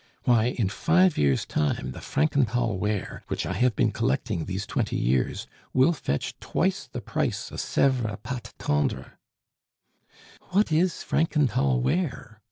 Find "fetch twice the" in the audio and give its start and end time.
5.93-7.01